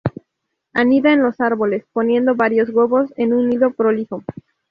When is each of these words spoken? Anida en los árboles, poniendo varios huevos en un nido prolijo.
Anida 0.73 1.13
en 1.13 1.21
los 1.21 1.39
árboles, 1.39 1.85
poniendo 1.93 2.33
varios 2.33 2.71
huevos 2.71 3.13
en 3.17 3.33
un 3.33 3.49
nido 3.51 3.69
prolijo. 3.71 4.23